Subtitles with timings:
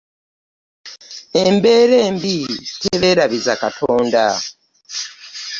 [1.43, 2.35] Embeera embi
[2.83, 4.25] teberabiza Katonda.